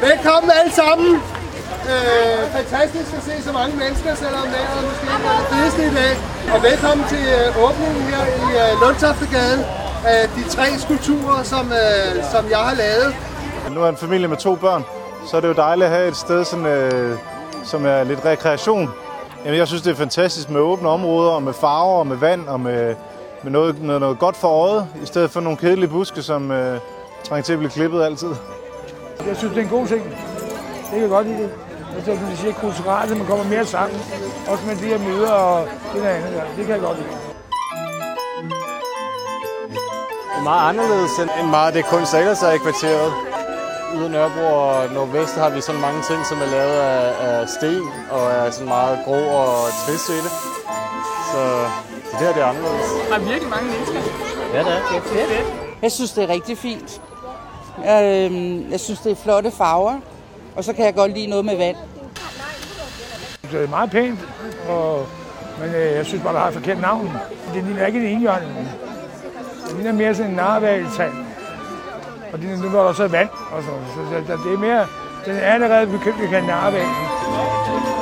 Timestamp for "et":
16.08-16.16, 66.48-66.54